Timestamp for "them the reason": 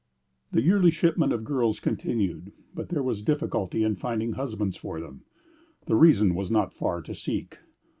4.99-6.33